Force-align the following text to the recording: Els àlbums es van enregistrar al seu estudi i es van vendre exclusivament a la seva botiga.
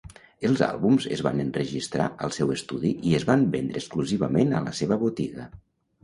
Els 0.47 0.61
àlbums 0.67 1.03
es 1.17 1.21
van 1.25 1.41
enregistrar 1.43 2.07
al 2.27 2.33
seu 2.37 2.53
estudi 2.55 2.93
i 3.09 3.13
es 3.17 3.25
van 3.31 3.43
vendre 3.57 3.79
exclusivament 3.83 4.55
a 4.61 4.63
la 4.69 4.73
seva 4.79 4.99
botiga. 5.05 5.47